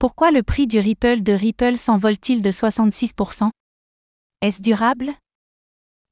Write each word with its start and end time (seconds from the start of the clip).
Pourquoi 0.00 0.30
le 0.30 0.42
prix 0.42 0.66
du 0.66 0.78
Ripple 0.78 1.22
de 1.22 1.34
Ripple 1.34 1.76
s'envole-t-il 1.76 2.40
de 2.40 2.50
66% 2.50 3.50
Est-ce 4.40 4.62
durable? 4.62 5.10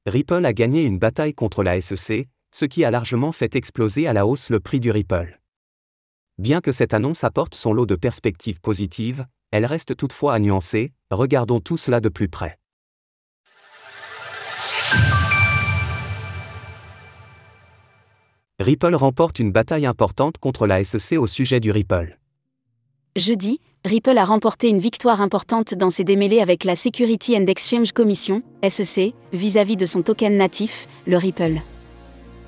Ripple 0.05 0.45
a 0.45 0.53
gagné 0.53 0.83
une 0.83 0.99
bataille 0.99 1.33
contre 1.33 1.63
la 1.63 1.81
SEC, 1.81 2.27
ce 2.53 2.65
qui 2.65 2.85
a 2.85 2.91
largement 2.91 3.31
fait 3.31 3.55
exploser 3.55 4.05
à 4.05 4.13
la 4.13 4.27
hausse 4.27 4.51
le 4.51 4.59
prix 4.59 4.79
du 4.79 4.91
Ripple. 4.91 5.39
Bien 6.37 6.61
que 6.61 6.71
cette 6.71 6.93
annonce 6.93 7.23
apporte 7.23 7.55
son 7.55 7.73
lot 7.73 7.87
de 7.87 7.95
perspectives 7.95 8.61
positives, 8.61 9.25
elle 9.49 9.65
reste 9.65 9.97
toutefois 9.97 10.35
à 10.35 10.39
nuancer, 10.39 10.93
regardons 11.09 11.59
tout 11.59 11.75
cela 11.75 11.99
de 11.99 12.09
plus 12.09 12.29
près. 12.29 12.59
Ripple 18.59 18.93
remporte 18.93 19.39
une 19.39 19.51
bataille 19.51 19.87
importante 19.87 20.37
contre 20.37 20.67
la 20.67 20.83
SEC 20.83 21.17
au 21.17 21.25
sujet 21.25 21.59
du 21.59 21.71
Ripple. 21.71 22.18
Jeudi, 23.15 23.59
Ripple 23.85 24.17
a 24.17 24.23
remporté 24.23 24.69
une 24.69 24.79
victoire 24.79 25.19
importante 25.19 25.73
dans 25.73 25.89
ses 25.89 26.03
démêlés 26.03 26.41
avec 26.41 26.63
la 26.63 26.75
Security 26.75 27.35
and 27.35 27.47
Exchange 27.47 27.91
Commission, 27.91 28.43
SEC, 28.67 29.13
vis-à-vis 29.33 29.77
de 29.77 29.85
son 29.85 30.03
token 30.03 30.37
natif, 30.37 30.87
le 31.07 31.17
Ripple. 31.17 31.55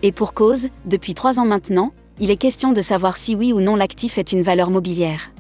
Et 0.04 0.12
pour 0.12 0.34
cause, 0.34 0.68
depuis 0.85 1.13
trois 1.13 1.40
ans 1.40 1.45
maintenant, 1.45 1.94
il 2.20 2.30
est 2.30 2.38
question 2.38 2.73
de 2.73 2.82
savoir 2.82 3.18
si 3.18 3.35
oui 3.35 3.54
ou 3.54 3.59
non 3.59 3.76
l'actif 3.76 4.18
est 4.18 4.32
une 4.32 4.44
valeur 4.44 4.70
mobilière. 4.70 5.32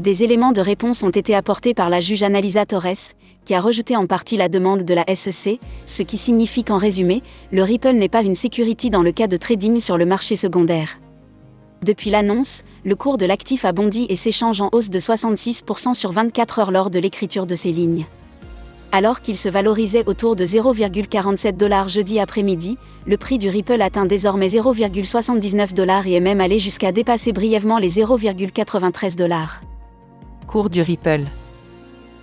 Des 0.00 0.22
éléments 0.22 0.52
de 0.52 0.60
réponse 0.60 1.02
ont 1.02 1.10
été 1.10 1.34
apportés 1.34 1.74
par 1.74 1.90
la 1.90 2.00
juge 2.00 2.22
Analisa 2.22 2.66
Torres, 2.66 3.14
qui 3.44 3.54
a 3.54 3.60
rejeté 3.60 3.96
en 3.96 4.06
partie 4.06 4.36
la 4.36 4.48
demande 4.48 4.84
de 4.84 4.94
la 4.94 5.04
SEC, 5.14 5.58
ce 5.86 6.02
qui 6.02 6.16
signifie 6.16 6.62
qu'en 6.62 6.78
résumé, 6.78 7.22
le 7.50 7.62
Ripple 7.62 7.94
n'est 7.94 8.08
pas 8.08 8.22
une 8.22 8.34
security 8.34 8.90
dans 8.90 9.02
le 9.02 9.12
cas 9.12 9.26
de 9.26 9.36
trading 9.36 9.80
sur 9.80 9.98
le 9.98 10.06
marché 10.06 10.36
secondaire. 10.36 10.98
Depuis 11.82 12.10
l'annonce, 12.10 12.62
le 12.84 12.96
cours 12.96 13.18
de 13.18 13.26
l'actif 13.26 13.64
a 13.64 13.72
bondi 13.72 14.06
et 14.08 14.16
s'échange 14.16 14.60
en 14.60 14.70
hausse 14.72 14.90
de 14.90 14.98
66% 14.98 15.94
sur 15.94 16.12
24 16.12 16.58
heures 16.58 16.70
lors 16.70 16.90
de 16.90 16.98
l'écriture 16.98 17.46
de 17.46 17.54
ces 17.54 17.72
lignes. 17.72 18.06
Alors 18.92 19.20
qu'il 19.20 19.36
se 19.36 19.48
valorisait 19.48 20.04
autour 20.06 20.36
de 20.36 20.44
0,47 20.44 21.56
dollars 21.56 21.88
jeudi 21.88 22.18
après-midi, 22.18 22.78
le 23.06 23.16
prix 23.16 23.38
du 23.38 23.48
Ripple 23.48 23.82
atteint 23.82 24.06
désormais 24.06 24.48
0,79 24.48 25.74
dollars 25.74 26.06
et 26.06 26.14
est 26.14 26.20
même 26.20 26.40
allé 26.40 26.58
jusqu'à 26.58 26.92
dépasser 26.92 27.32
brièvement 27.32 27.78
les 27.78 27.90
0,93 27.90 29.16
dollars 29.16 29.60
cours 30.46 30.70
du 30.70 30.80
Ripple. 30.80 31.24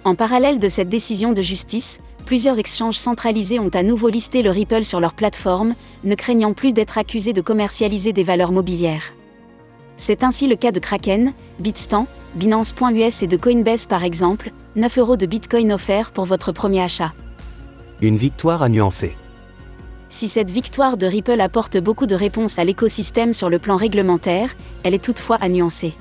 En 0.06 0.16
parallèle 0.16 0.60
de 0.60 0.68
cette 0.68 0.90
décision 0.90 1.34
de 1.34 1.42
justice, 1.42 2.00
plusieurs 2.26 2.58
exchanges 2.58 2.98
centralisés 2.98 3.60
ont 3.60 3.70
à 3.70 3.84
nouveau 3.84 4.10
listé 4.10 4.42
le 4.42 4.50
Ripple 4.50 4.86
sur 4.86 5.00
leur 5.00 5.14
plateforme, 5.14 5.76
ne 6.04 6.16
craignant 6.16 6.54
plus 6.54 6.74
d'être 6.74 6.98
accusés 6.98 7.34
de 7.34 7.42
commercialiser 7.42 8.14
des 8.14 8.24
valeurs 8.24 8.52
mobilières. 8.52 9.14
C'est 9.98 10.24
ainsi 10.24 10.48
le 10.48 10.56
cas 10.56 10.72
de 10.72 10.80
Kraken, 10.80 11.34
Bitstamp, 11.60 12.08
Binance.us 12.36 13.24
et 13.24 13.28
de 13.28 13.38
Coinbase 13.38 13.86
par 13.86 14.04
exemple, 14.04 14.52
9 14.76 14.98
euros 14.98 15.18
de 15.18 15.26
Bitcoin 15.26 15.72
offerts 15.72 16.12
pour 16.12 16.26
votre 16.26 16.52
premier 16.52 16.82
achat. 16.82 17.14
Une 18.02 18.18
victoire 18.18 18.64
à 18.64 18.70
nuancer. 18.70 19.16
Si 20.10 20.28
cette 20.28 20.52
victoire 20.52 20.98
de 20.98 21.08
Ripple 21.08 21.42
apporte 21.42 21.78
beaucoup 21.78 22.06
de 22.06 22.16
réponses 22.16 22.60
à 22.60 22.64
l'écosystème 22.64 23.34
sur 23.34 23.50
le 23.50 23.60
plan 23.60 23.78
réglementaire, 23.78 24.56
elle 24.84 24.94
est 24.94 25.04
toutefois 25.04 25.38
à 25.42 25.50
nuancer. 25.50 25.94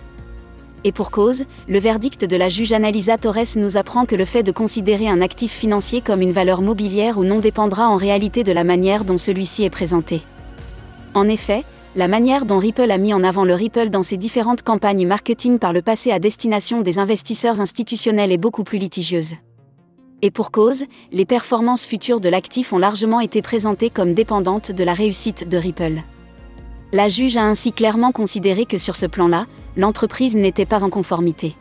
Et 0.85 0.93
pour 0.93 1.11
cause, 1.11 1.45
le 1.69 1.79
verdict 1.79 2.25
de 2.25 2.37
la 2.37 2.49
juge 2.49 2.73
Analisa 2.73 3.17
Torres 3.17 3.57
nous 3.57 3.77
apprend 3.77 4.05
que 4.05 4.17
le 4.17 4.25
fait 4.25 4.43
de 4.43 4.51
considérer 4.51 5.09
un 5.09 5.21
actif 5.21 5.53
financier 5.53 6.01
comme 6.01 6.23
une 6.23 6.33
valeur 6.33 6.61
mobilière 6.61 7.19
ou 7.19 7.25
non 7.25 7.39
dépendra 7.39 7.89
en 7.89 7.97
réalité 7.97 8.43
de 8.43 8.53
la 8.53 8.65
manière 8.65 9.05
dont 9.05 9.19
celui-ci 9.19 9.65
est 9.65 9.71
présenté. 9.71 10.23
En 11.15 11.29
effet, 11.29 11.65
la 11.95 12.09
manière 12.09 12.47
dont 12.47 12.59
Ripple 12.59 12.91
a 12.91 12.97
mis 12.97 13.13
en 13.13 13.23
avant 13.23 13.45
le 13.45 13.55
Ripple 13.55 13.91
dans 13.91 14.03
ses 14.03 14.17
différentes 14.17 14.63
campagnes 14.63 15.07
marketing 15.07 15.59
par 15.59 15.75
le 15.75 15.83
passé 15.83 16.11
à 16.11 16.19
destination 16.19 16.81
des 16.81 16.99
investisseurs 16.99 17.61
institutionnels 17.61 18.33
est 18.33 18.39
beaucoup 18.39 18.65
plus 18.65 18.79
litigieuse. 18.79 19.35
Et 20.23 20.31
pour 20.31 20.51
cause, 20.51 20.85
les 21.11 21.27
performances 21.27 21.85
futures 21.85 22.21
de 22.21 22.29
l'actif 22.29 22.73
ont 22.73 22.79
largement 22.79 23.21
été 23.21 23.43
présentées 23.43 23.91
comme 23.91 24.15
dépendantes 24.15 24.71
de 24.71 24.85
la 24.85 24.95
réussite 24.95 25.47
de 25.49 25.59
Ripple. 25.59 26.01
La 26.93 27.09
juge 27.09 27.37
a 27.37 27.45
ainsi 27.45 27.73
clairement 27.73 28.13
considéré 28.13 28.65
que 28.65 28.79
sur 28.79 28.97
ce 28.97 29.07
plan-là, 29.07 29.47
l'entreprise 29.77 30.37
n'était 30.37 30.67
pas 30.67 30.85
en 30.85 30.91
conformité. 30.91 31.57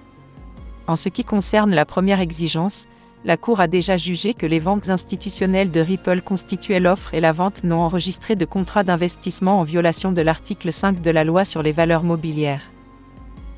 En 0.88 0.96
ce 0.96 1.10
qui 1.10 1.24
concerne 1.24 1.74
la 1.74 1.86
première 1.86 2.22
exigence, 2.22 2.86
la 3.24 3.38
Cour 3.38 3.60
a 3.60 3.68
déjà 3.68 3.98
jugé 3.98 4.34
que 4.34 4.48
les 4.48 4.60
ventes 4.60 4.90
institutionnelles 4.90 5.70
de 5.70 5.80
Ripple 5.80 6.22
constituaient 6.22 6.80
l'offre 6.80 7.14
et 7.14 7.22
la 7.22 7.32
vente 7.32 7.64
non 7.64 7.82
enregistrée 7.82 8.36
de 8.36 8.46
contrats 8.46 8.84
d'investissement 8.84 9.60
en 9.60 9.64
violation 9.64 10.12
de 10.12 10.22
l'article 10.22 10.74
5 10.74 11.02
de 11.02 11.12
la 11.12 11.24
loi 11.24 11.46
sur 11.46 11.62
les 11.62 11.72
valeurs 11.72 12.04
mobilières. 12.04 12.62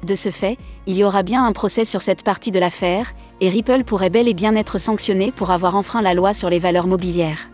De 0.03 0.15
ce 0.15 0.31
fait, 0.31 0.57
il 0.85 0.97
y 0.97 1.03
aura 1.05 1.23
bien 1.23 1.45
un 1.45 1.53
procès 1.53 1.85
sur 1.85 2.01
cette 2.01 2.25
partie 2.25 2.51
de 2.51 2.59
l'affaire, 2.59 3.13
et 3.39 3.47
Ripple 3.47 3.85
pourrait 3.85 4.09
bel 4.09 4.27
et 4.27 4.33
bien 4.33 4.55
être 4.55 4.77
sanctionné 4.77 5.31
pour 5.31 5.51
avoir 5.51 5.77
enfreint 5.77 6.01
la 6.01 6.13
loi 6.13 6.33
sur 6.33 6.49
les 6.49 6.59
valeurs 6.59 6.87
mobilières. 6.87 7.49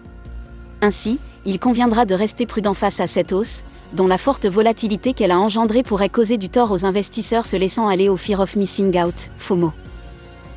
Ainsi, 0.81 1.19
il 1.45 1.59
conviendra 1.59 2.05
de 2.05 2.15
rester 2.15 2.47
prudent 2.47 2.73
face 2.73 2.99
à 2.99 3.07
cette 3.07 3.33
hausse, 3.33 3.63
dont 3.93 4.07
la 4.07 4.17
forte 4.17 4.47
volatilité 4.47 5.13
qu'elle 5.13 5.31
a 5.31 5.39
engendrée 5.39 5.83
pourrait 5.83 6.09
causer 6.09 6.37
du 6.37 6.49
tort 6.49 6.71
aux 6.71 6.85
investisseurs 6.85 7.45
se 7.45 7.55
laissant 7.55 7.87
aller 7.87 8.09
au 8.09 8.17
fear 8.17 8.39
of 8.39 8.55
missing 8.55 8.99
out, 8.99 9.29
FOMO. 9.37 9.71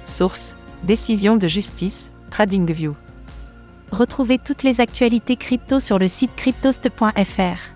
Source 0.06 0.54
Décision 0.84 1.36
de 1.36 1.46
justice, 1.46 2.10
TradingView. 2.30 2.96
Retrouvez 3.92 4.38
toutes 4.38 4.64
les 4.64 4.80
actualités 4.80 5.36
crypto 5.36 5.78
sur 5.78 5.96
le 5.96 6.08
site 6.08 6.34
cryptost.fr. 6.34 7.71